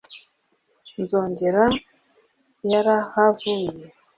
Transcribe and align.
nzogera 1.01 1.63
yarahavuye 2.71 3.69